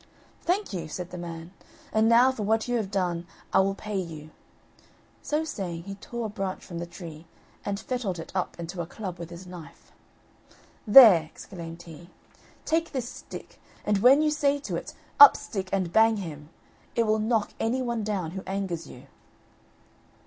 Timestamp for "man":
1.19-1.51